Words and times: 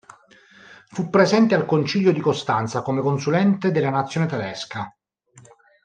Fu 0.87 1.11
presente 1.11 1.53
al 1.53 1.67
Concilio 1.67 2.11
di 2.11 2.19
Costanza 2.19 2.81
come 2.81 3.01
consulente 3.03 3.69
della 3.69 3.91
nazione 3.91 4.25
tedesca. 4.25 4.91